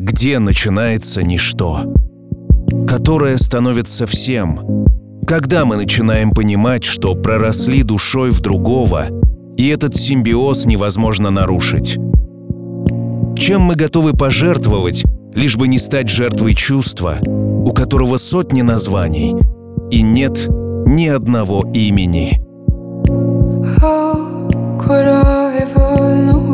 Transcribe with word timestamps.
где 0.00 0.38
начинается 0.38 1.22
ничто, 1.22 1.94
которое 2.88 3.36
становится 3.36 4.06
всем, 4.06 4.86
когда 5.26 5.66
мы 5.66 5.76
начинаем 5.76 6.30
понимать, 6.30 6.84
что 6.84 7.14
проросли 7.14 7.82
душой 7.82 8.30
в 8.30 8.40
другого, 8.40 9.06
и 9.58 9.68
этот 9.68 9.94
симбиоз 9.94 10.64
невозможно 10.64 11.28
нарушить. 11.30 11.98
Чем 13.36 13.60
мы 13.60 13.74
готовы 13.76 14.14
пожертвовать, 14.14 15.04
лишь 15.34 15.56
бы 15.56 15.68
не 15.68 15.78
стать 15.78 16.08
жертвой 16.08 16.54
чувства, 16.54 17.16
у 17.26 17.72
которого 17.72 18.16
сотни 18.16 18.62
названий, 18.62 19.36
и 19.90 20.00
нет 20.00 20.48
ни 20.86 21.08
одного 21.08 21.62
имени. 21.74 22.40
How 23.78 24.48
could 24.78 25.06
I 25.06 25.58
ever 25.60 26.32
know 26.32 26.49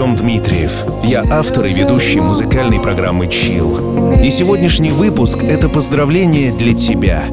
Артем 0.00 0.14
Дмитриев. 0.14 0.86
Я 1.04 1.22
автор 1.30 1.66
и 1.66 1.74
ведущий 1.74 2.20
музыкальной 2.20 2.80
программы 2.80 3.26
Chill. 3.26 4.24
И 4.24 4.30
сегодняшний 4.30 4.92
выпуск— 4.92 5.36
это 5.42 5.68
поздравление 5.68 6.52
для 6.52 6.72
тебя. 6.72 7.24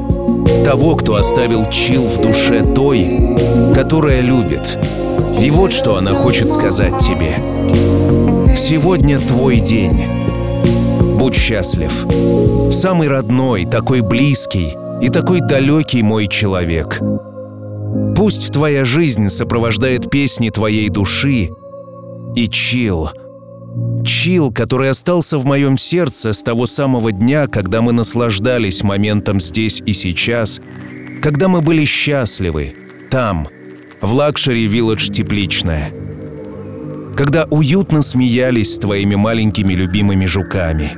Того, 0.66 0.97
кто 0.97 1.16
оставил 1.16 1.63
чил 1.69 2.03
в 2.03 2.22
душе 2.22 2.66
той, 2.75 3.38
которая 3.73 4.19
любит. 4.19 4.78
И 5.39 5.50
вот 5.50 5.72
что 5.72 5.95
она 5.95 6.13
хочет 6.13 6.51
сказать 6.51 7.00
тебе. 7.00 7.35
Сегодня 8.57 9.17
твой 9.19 9.61
день. 9.61 10.03
Будь 11.17 11.35
счастлив. 11.35 12.05
Самый 12.69 13.07
родной, 13.07 13.63
такой 13.63 14.01
близкий 14.01 14.75
и 15.01 15.07
такой 15.07 15.39
далекий 15.39 16.03
мой 16.03 16.28
человек. 16.28 16.99
Пусть 18.17 18.51
твоя 18.51 18.84
жизнь 18.84 19.29
сопровождает 19.29 20.09
песни 20.09 20.49
твоей 20.49 20.89
души 20.89 21.51
и 22.38 22.48
chill. 22.47 23.09
Chill, 24.06 24.52
который 24.52 24.92
остался 24.92 25.40
в 25.40 25.46
моем 25.46 25.75
сердце 25.75 26.34
с 26.34 26.44
того 26.44 26.68
самого 26.68 27.12
дня, 27.12 27.48
когда 27.48 27.81
мы 27.81 27.94
наслаждались 27.94 28.84
моментом 28.84 29.40
здесь 29.40 29.81
и 29.88 29.94
сейчас, 29.94 30.62
когда 31.24 31.47
мы 31.47 31.62
были 31.62 31.84
счастливы, 31.84 32.76
там, 33.09 33.47
в 34.02 34.14
luxury 34.13 34.68
Village 34.68 35.12
Тепличная. 35.12 35.92
Когда 37.16 37.46
уютно 37.46 38.03
смеялись 38.03 38.76
с 38.76 38.78
твоими 38.78 39.16
маленькими 39.16 39.74
любимыми 39.74 40.26
жуками. 40.26 40.92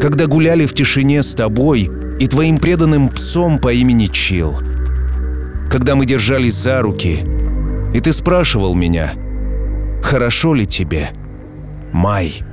Когда 0.00 0.26
гуляли 0.26 0.66
в 0.66 0.74
тишине 0.74 1.24
с 1.24 1.34
тобой 1.34 1.90
и 2.20 2.28
твоим 2.28 2.58
преданным 2.58 3.08
псом 3.08 3.58
по 3.58 3.72
имени 3.72 4.06
Чил. 4.06 4.54
Когда 5.68 5.96
мы 5.96 6.06
держались 6.06 6.54
за 6.54 6.82
руки, 6.82 7.18
и 7.92 7.98
ты 7.98 8.12
спрашивал 8.12 8.76
меня, 8.76 9.14
хорошо 10.06 10.54
ли 10.54 10.66
тебе, 10.66 11.10
Май? 11.92 12.45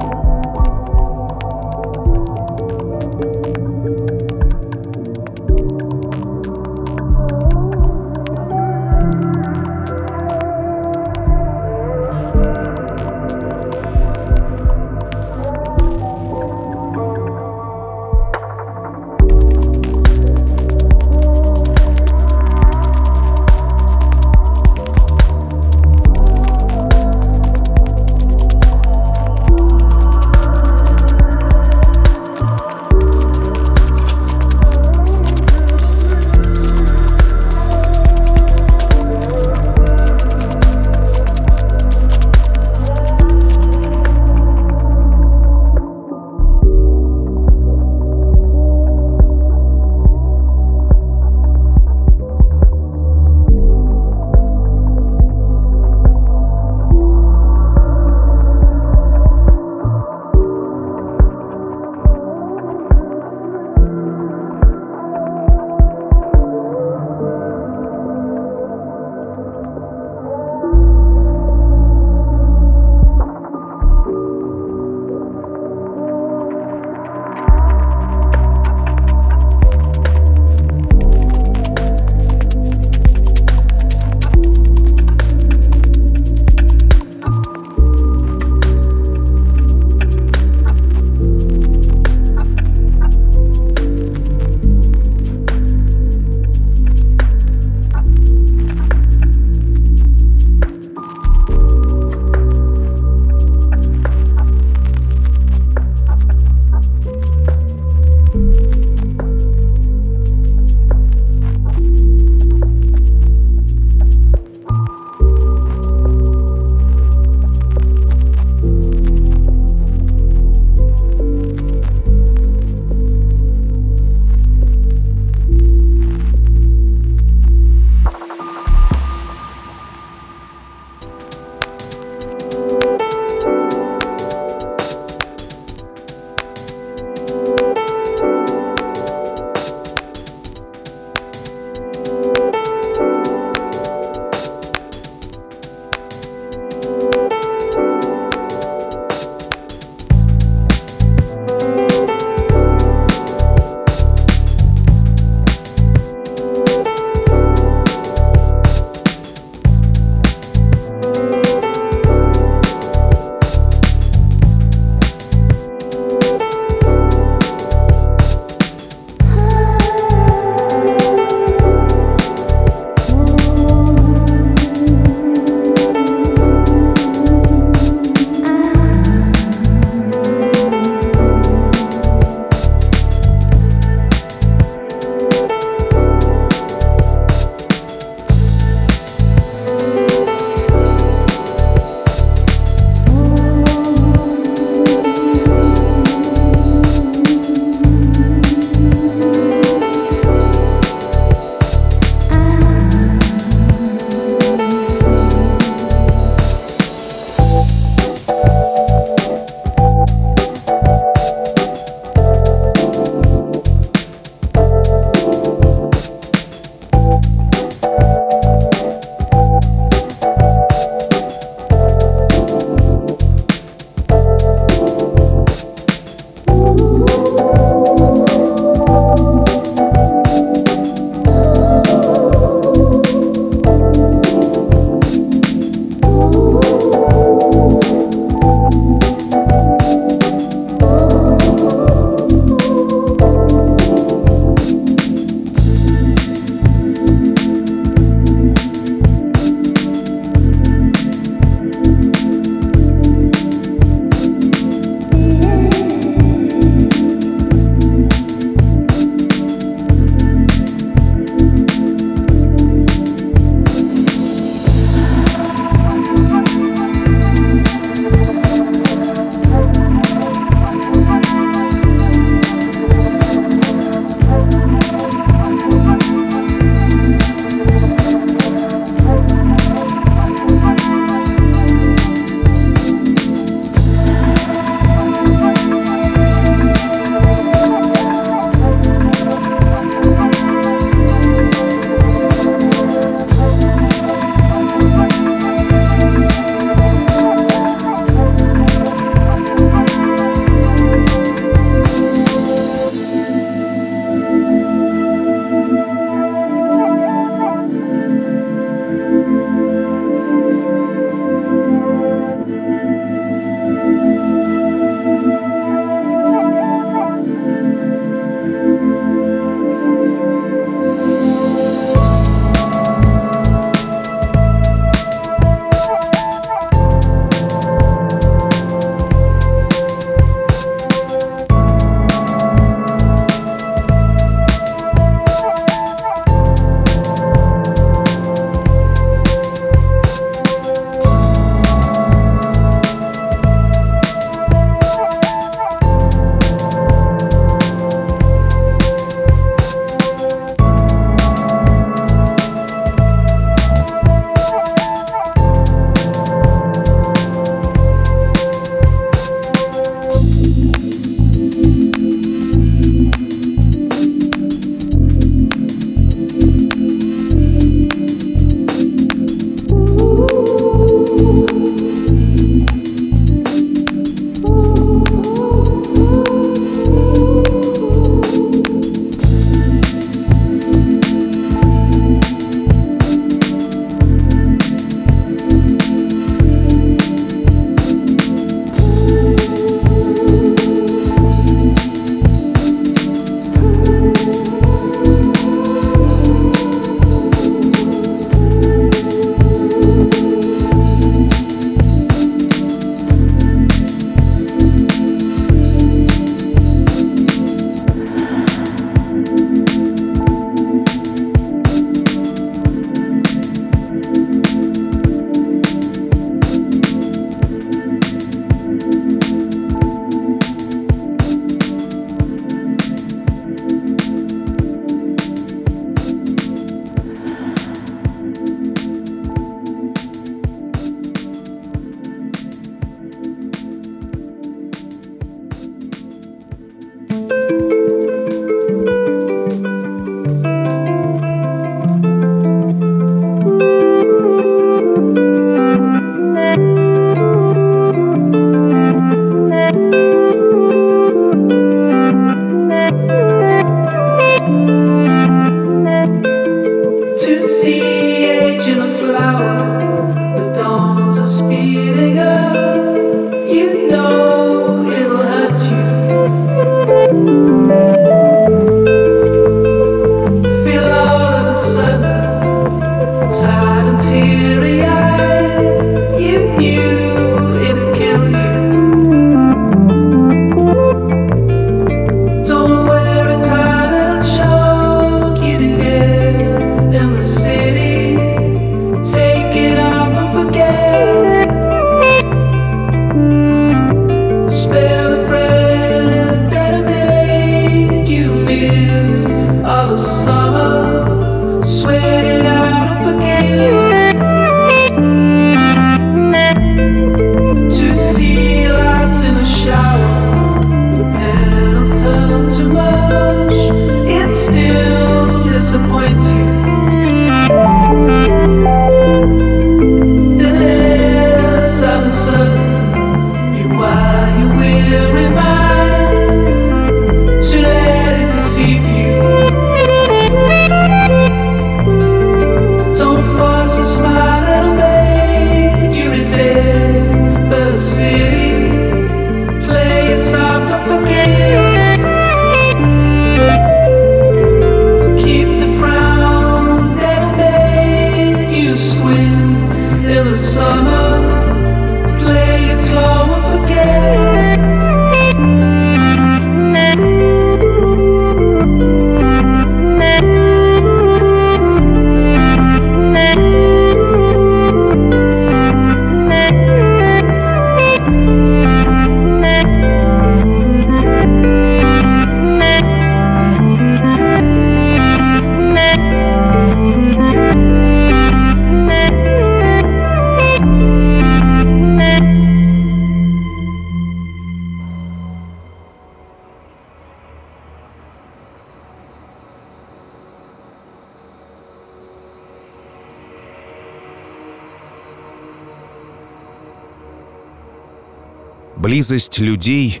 Близость 598.80 599.38
людей 599.38 600.00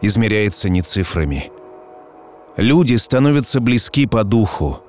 измеряется 0.00 0.70
не 0.70 0.80
цифрами. 0.80 1.52
Люди 2.56 2.94
становятся 2.94 3.60
близки 3.60 4.06
по 4.06 4.24
духу. 4.24 4.80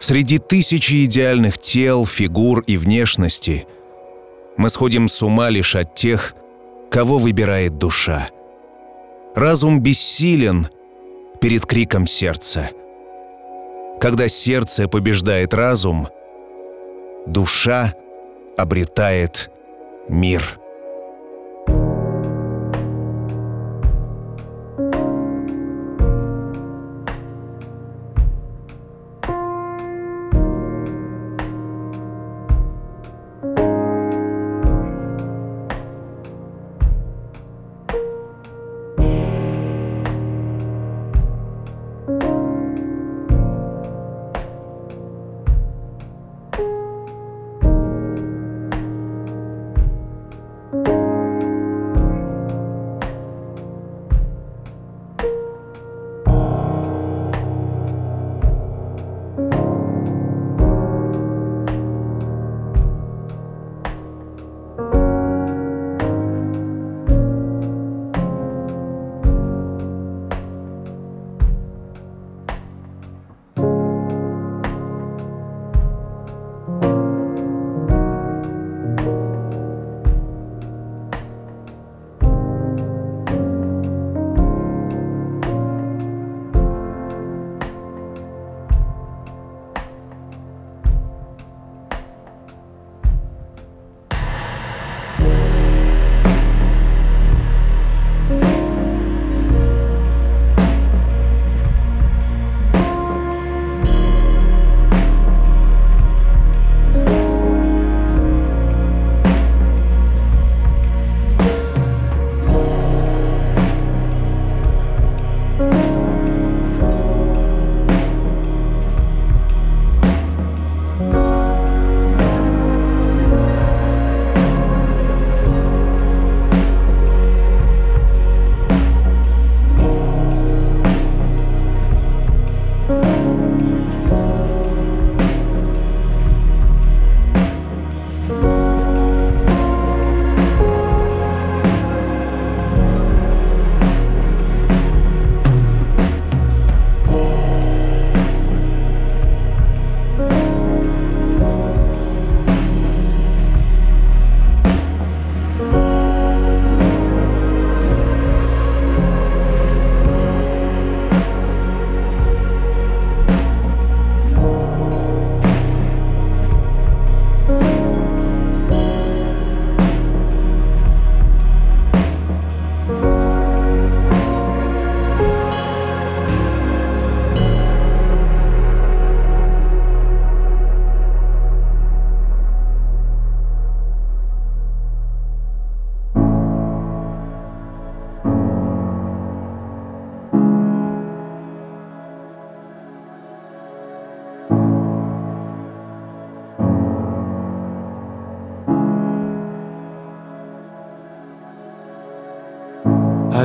Среди 0.00 0.38
тысячи 0.38 1.04
идеальных 1.04 1.58
тел, 1.58 2.06
фигур 2.06 2.64
и 2.66 2.76
внешности 2.76 3.68
мы 4.56 4.68
сходим 4.68 5.06
с 5.06 5.22
ума 5.22 5.48
лишь 5.48 5.76
от 5.76 5.94
тех, 5.94 6.34
кого 6.90 7.18
выбирает 7.18 7.78
душа. 7.78 8.30
Разум 9.36 9.78
бессилен 9.78 10.66
перед 11.40 11.66
криком 11.66 12.04
сердца. 12.04 12.70
Когда 14.00 14.26
сердце 14.26 14.88
побеждает 14.88 15.54
разум, 15.54 16.08
душа 17.26 17.94
обретает 18.56 19.52
мир. 20.08 20.58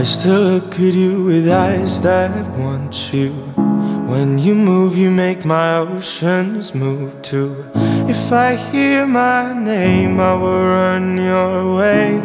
Still 0.05 0.41
look 0.41 0.73
at 0.75 0.93
you 0.93 1.23
with 1.23 1.49
eyes 1.49 1.99
that 2.01 2.47
want 2.59 3.11
you. 3.11 3.31
When 4.05 4.37
you 4.37 4.53
move, 4.53 4.95
you 4.95 5.09
make 5.09 5.45
my 5.45 5.77
oceans 5.77 6.75
move 6.75 7.19
too. 7.23 7.65
If 8.07 8.31
I 8.31 8.55
hear 8.55 9.07
my 9.07 9.53
name, 9.53 10.19
I 10.19 10.33
will 10.35 10.63
run 10.63 11.17
your 11.17 11.75
way. 11.75 12.21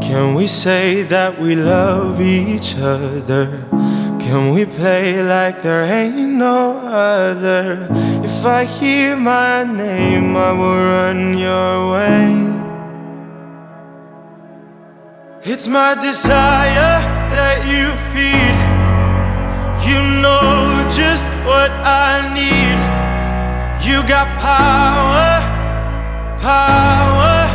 Can 0.00 0.34
we 0.36 0.46
say 0.46 1.02
that 1.02 1.40
we 1.40 1.56
love 1.56 2.20
each 2.20 2.76
other? 2.76 3.66
Can 4.20 4.52
we 4.54 4.64
play 4.64 5.22
like 5.24 5.62
there 5.62 5.84
ain't 5.84 6.34
no 6.38 6.78
other? 6.86 7.88
If 8.22 8.46
I 8.46 8.64
hear 8.64 9.16
my 9.16 9.64
name, 9.64 10.36
I 10.36 10.52
will 10.52 10.76
run 10.76 11.36
your 11.36 11.92
way. 11.92 12.69
It's 15.42 15.66
my 15.66 15.94
desire 15.94 17.00
that 17.32 17.64
you 17.64 17.88
feed. 18.12 18.56
You 19.88 19.96
know 20.20 20.84
just 20.92 21.24
what 21.48 21.72
I 21.80 22.28
need. 22.36 22.76
You 23.80 24.04
got 24.04 24.28
power, 24.36 25.40
power. 26.44 27.48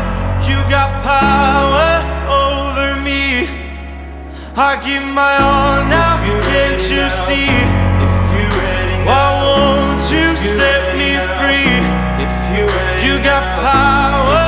You 0.50 0.58
got 0.66 0.90
power 1.06 2.02
over 2.26 2.98
me. 3.06 3.46
I 4.58 4.82
give 4.82 5.06
my 5.14 5.38
all 5.46 5.86
now, 5.86 6.18
can't 6.42 6.82
you 6.90 7.06
see? 7.14 7.54
If 8.02 8.18
you're 8.34 8.50
ready, 8.50 8.98
Why 9.06 9.30
won't 9.46 10.02
you 10.10 10.34
set 10.34 10.98
me 10.98 11.22
free? 11.38 11.86
If 12.18 12.34
you 12.50 12.66
ready 12.66 13.06
you 13.06 13.22
got 13.22 13.46
power, 13.62 14.26
power. 14.26 14.45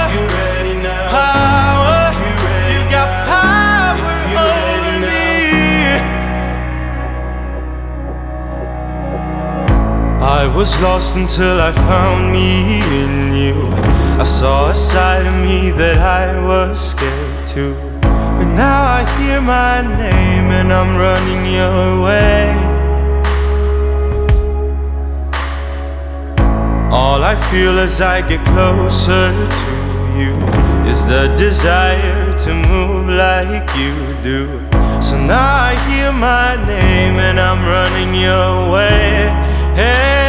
I 10.37 10.45
was 10.45 10.79
lost 10.83 11.17
until 11.17 11.59
I 11.59 11.71
found 11.71 12.31
me 12.31 12.77
in 13.01 13.33
you. 13.33 13.57
I 14.21 14.23
saw 14.23 14.69
a 14.69 14.75
side 14.75 15.25
of 15.25 15.33
me 15.33 15.71
that 15.71 15.97
I 15.97 16.27
was 16.45 16.91
scared 16.91 17.47
to. 17.53 17.73
But 18.37 18.45
now 18.53 18.83
I 18.99 19.01
hear 19.17 19.41
my 19.41 19.81
name 19.81 20.51
and 20.59 20.71
I'm 20.71 20.95
running 20.95 21.43
your 21.59 22.03
way. 22.05 22.53
All 26.91 27.23
I 27.23 27.35
feel 27.49 27.79
as 27.79 27.99
I 27.99 28.21
get 28.21 28.45
closer 28.45 29.33
to 29.61 29.71
you 30.19 30.33
is 30.87 31.03
the 31.07 31.33
desire 31.35 32.37
to 32.45 32.53
move 32.53 33.09
like 33.09 33.67
you 33.75 33.95
do. 34.21 34.45
So 35.01 35.17
now 35.17 35.71
I 35.71 35.73
hear 35.89 36.11
my 36.11 36.55
name 36.67 37.17
and 37.27 37.39
I'm 37.39 37.61
running 37.65 38.13
your 38.13 38.71
way. 38.71 39.33
Hey. 39.75 40.26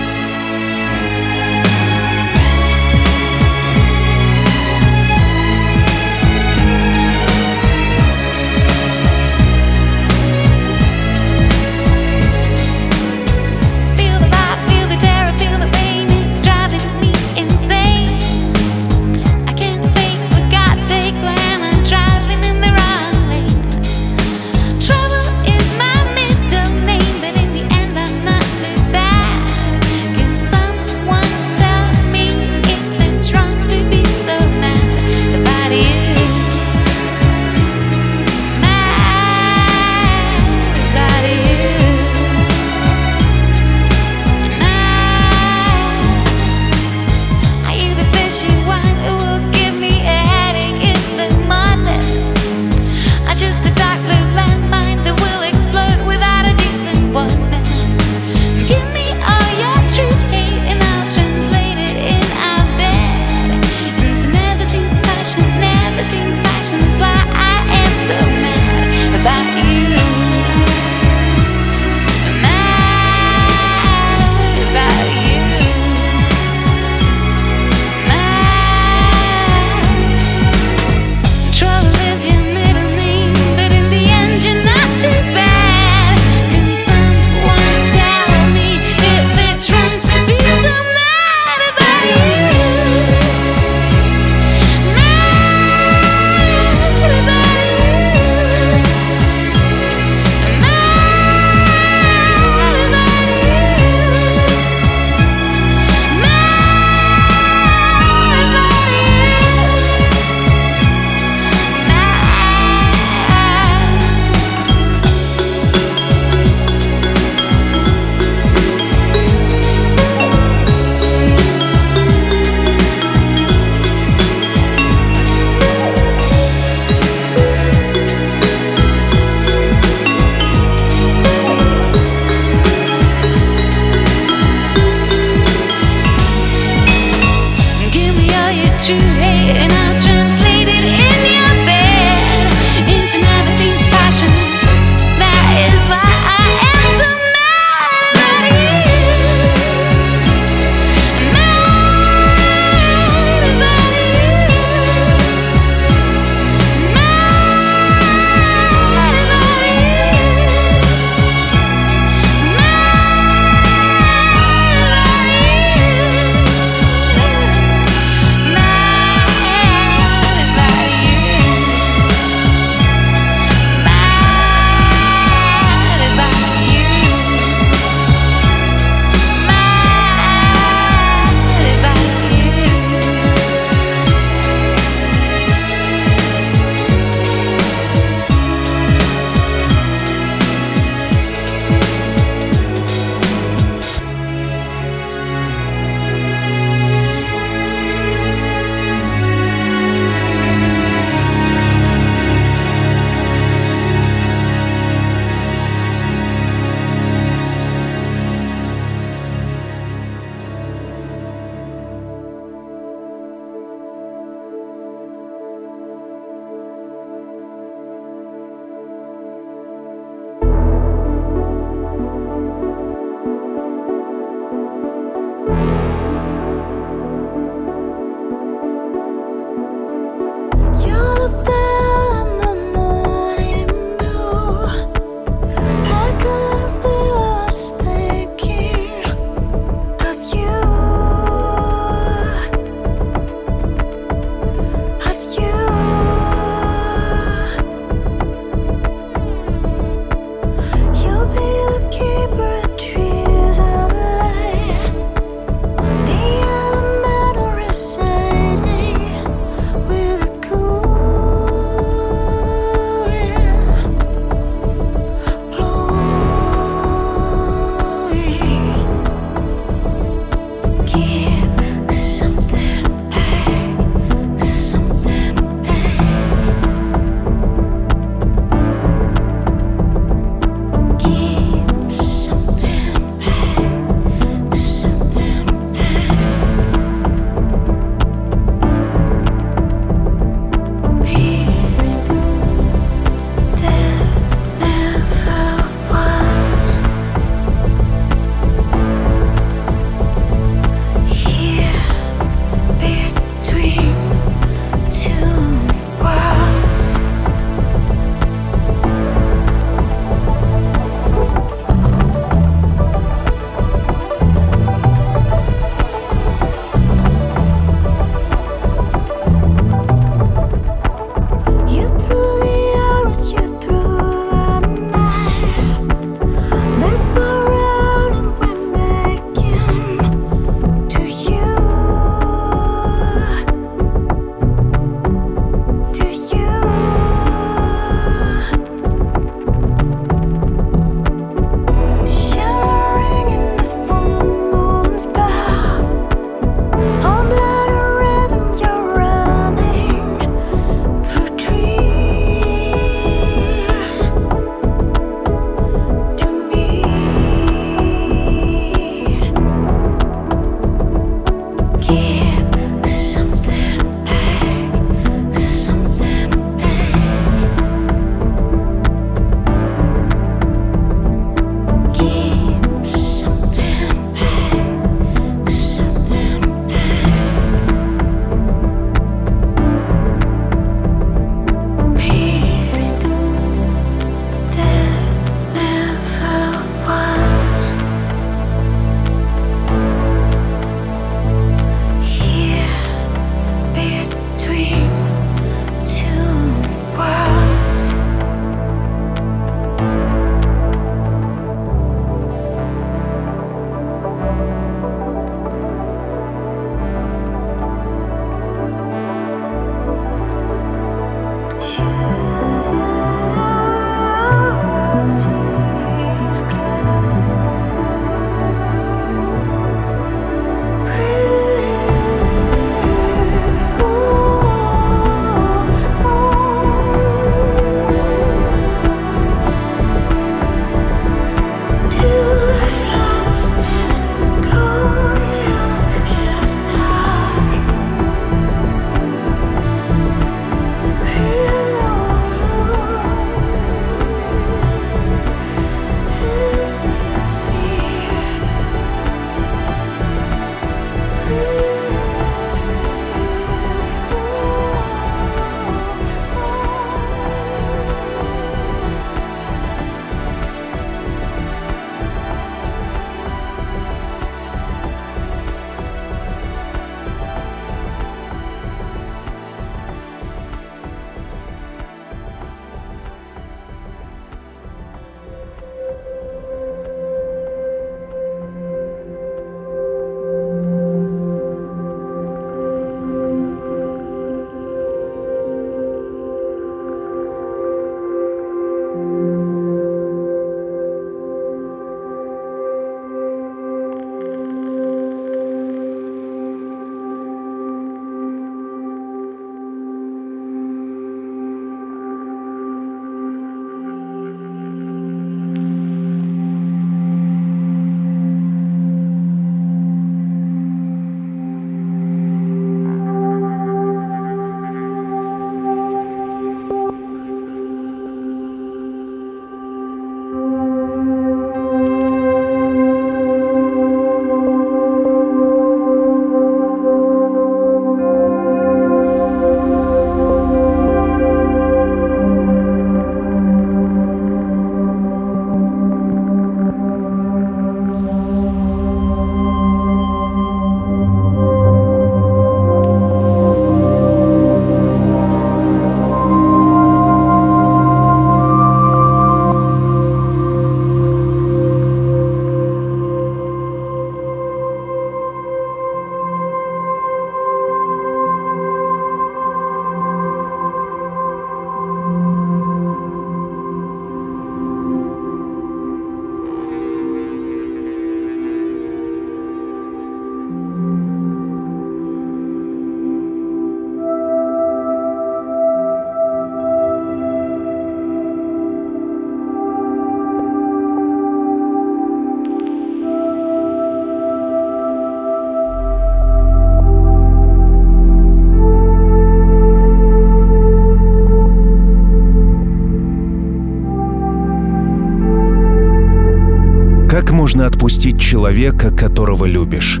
Можно 597.48 597.64
отпустить 597.64 598.20
человека, 598.20 598.94
которого 598.94 599.46
любишь? 599.46 600.00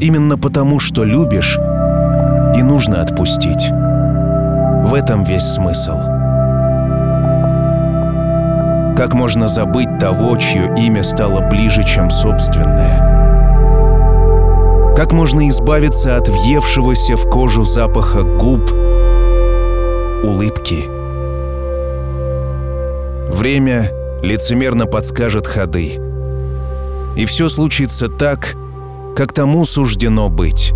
Именно 0.00 0.36
потому, 0.36 0.80
что 0.80 1.04
любишь, 1.04 1.56
и 2.56 2.62
нужно 2.64 3.00
отпустить. 3.00 3.70
В 3.70 4.92
этом 4.92 5.22
весь 5.22 5.44
смысл. 5.44 5.98
Как 8.96 9.14
можно 9.14 9.46
забыть 9.46 10.00
того, 10.00 10.36
чье 10.36 10.74
имя 10.76 11.04
стало 11.04 11.48
ближе, 11.48 11.84
чем 11.84 12.10
собственное? 12.10 12.98
Как 14.96 15.12
можно 15.12 15.48
избавиться 15.48 16.16
от 16.16 16.28
въевшегося 16.28 17.16
в 17.16 17.30
кожу 17.30 17.62
запаха 17.62 18.22
губ, 18.22 18.68
улыбки? 20.24 20.88
Время 23.30 24.01
лицемерно 24.22 24.86
подскажет 24.86 25.46
ходы. 25.46 25.98
И 27.16 27.26
все 27.26 27.48
случится 27.48 28.08
так, 28.08 28.54
как 29.16 29.32
тому 29.32 29.64
суждено 29.66 30.28
быть. 30.28 30.72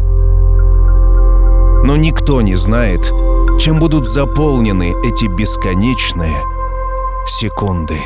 Но 1.84 1.96
никто 1.96 2.42
не 2.42 2.56
знает, 2.56 3.10
чем 3.60 3.78
будут 3.78 4.06
заполнены 4.06 4.92
эти 5.06 5.26
бесконечные 5.26 6.36
секунды. 7.26 7.98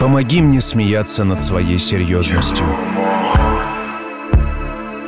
Помоги 0.00 0.40
мне 0.40 0.60
смеяться 0.60 1.24
над 1.24 1.40
своей 1.40 1.78
серьезностью. 1.78 2.64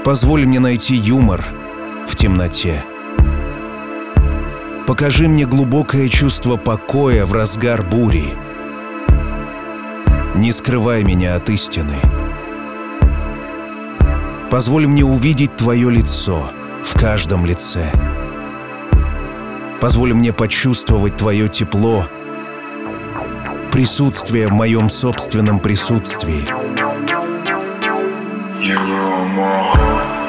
Позволь 0.04 0.44
мне 0.46 0.58
найти 0.58 0.96
юмор 0.96 1.44
в 2.08 2.16
темноте. 2.16 2.84
Покажи 4.88 5.28
мне 5.28 5.44
глубокое 5.44 6.08
чувство 6.08 6.56
покоя 6.56 7.24
в 7.24 7.32
разгар 7.32 7.86
бури. 7.88 8.34
Не 10.34 10.50
скрывай 10.50 11.04
меня 11.04 11.36
от 11.36 11.48
истины. 11.50 11.94
Позволь 14.50 14.88
мне 14.88 15.04
увидеть 15.04 15.56
Твое 15.56 15.88
лицо 15.88 16.50
в 16.82 16.98
каждом 16.98 17.46
лице. 17.46 17.92
Позволь 19.80 20.14
мне 20.14 20.32
почувствовать 20.32 21.16
Твое 21.16 21.48
тепло— 21.48 22.06
присутствие 23.80 24.46
в 24.46 24.52
моем 24.52 24.90
собственном 24.90 25.58
присутствии. 25.58 26.44
Пусть 28.60 30.19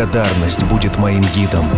благодарность 0.00 0.64
будет 0.64 0.98
моим 0.98 1.20
гидом. 1.36 1.68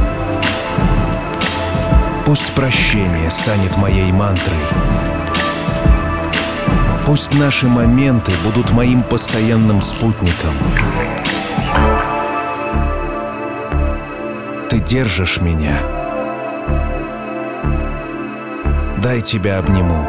Пусть 2.25 2.55
прощение 2.55 3.29
станет 3.31 3.77
моей 3.77 4.13
мантрой. 4.13 4.65
Пусть 7.05 7.37
наши 7.37 7.67
моменты 7.67 8.31
будут 8.45 8.71
моим 8.71 9.03
постоянным 9.03 9.81
спутником. 9.81 10.55
Ты 14.71 14.79
держишь 14.79 15.41
меня. 15.41 15.77
Дай 18.99 19.21
тебя 19.21 19.59
обниму. 19.59 20.07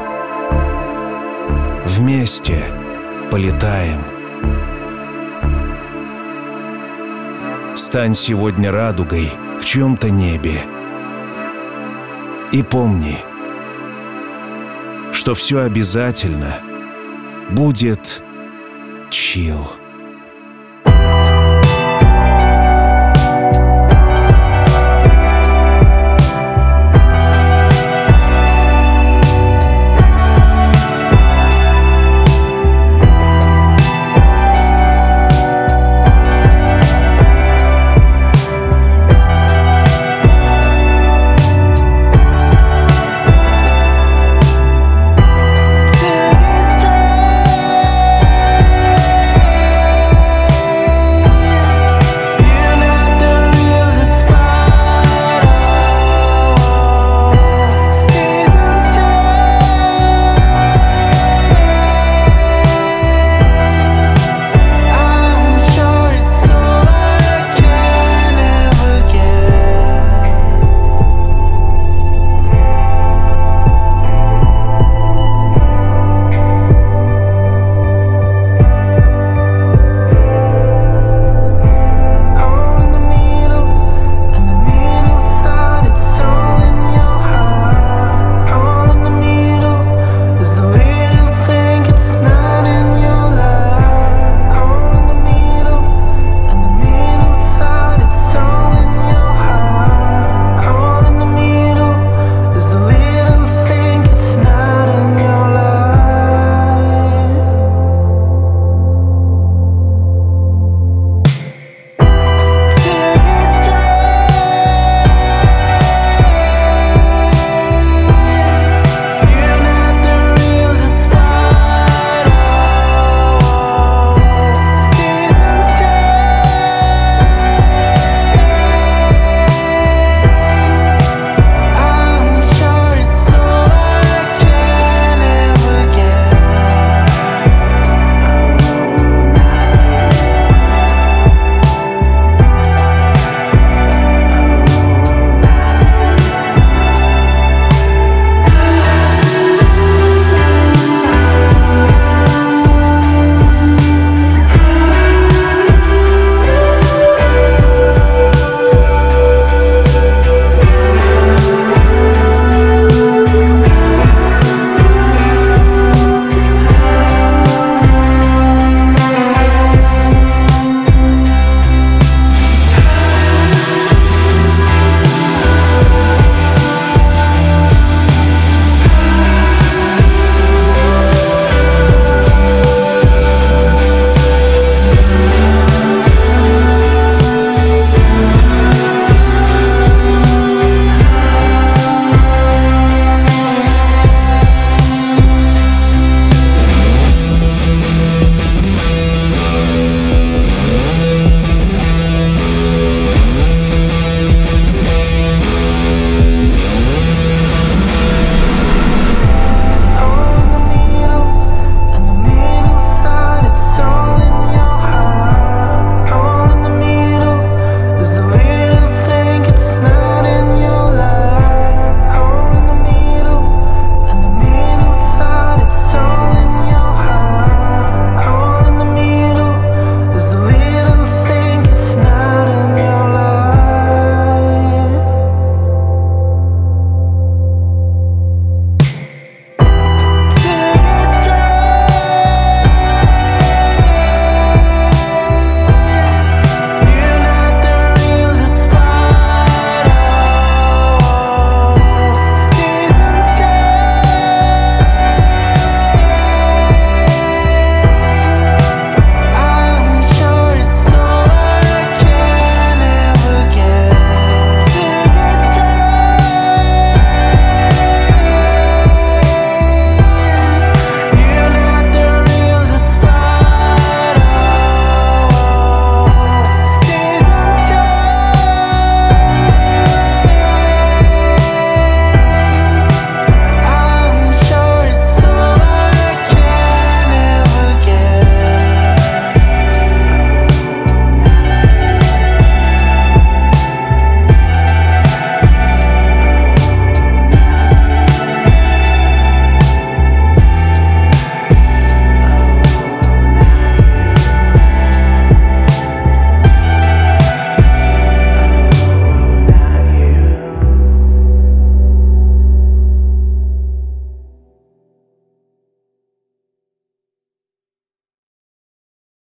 Вместе 1.83 2.63
полетаем. 3.31 4.12
Стань 7.93 8.15
сегодня 8.15 8.71
радугой 8.71 9.29
в 9.59 9.65
чем-то 9.65 10.09
небе. 10.09 10.55
И 12.51 12.63
помни, 12.63 13.19
что 15.11 15.35
все 15.35 15.59
обязательно 15.59 16.55
будет 17.51 18.23
чил. 19.11 19.67